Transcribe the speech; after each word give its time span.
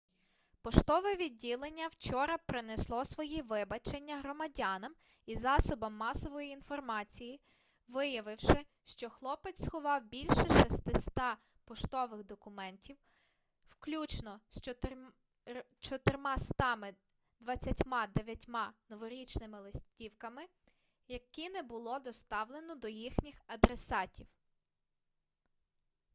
поштове 0.61 1.15
відділення 1.15 1.87
вчора 1.87 2.37
принесло 2.37 3.05
свої 3.05 3.41
вибачення 3.41 4.19
громадянам 4.19 4.95
і 5.25 5.35
засобам 5.35 5.93
масової 5.95 6.51
інформації 6.51 7.39
виявивши 7.87 8.65
що 8.83 9.09
хлопець 9.09 9.65
сховав 9.65 10.03
більше 10.05 10.69
600 10.69 11.13
поштових 11.65 12.23
документів 12.23 12.97
включно 13.65 14.39
з 14.49 14.61
429 15.79 18.49
новорічними 18.89 19.59
листівками 19.59 20.41
які 21.07 21.49
не 21.49 21.61
було 21.63 21.99
доставлено 21.99 22.75
до 22.75 22.87
їхніх 22.87 23.41
адресатів 23.47 24.27